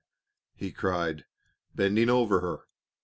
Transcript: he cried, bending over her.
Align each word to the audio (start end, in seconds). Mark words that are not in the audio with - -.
he 0.55 0.71
cried, 0.71 1.25
bending 1.75 2.09
over 2.09 2.39
her. 2.39 2.63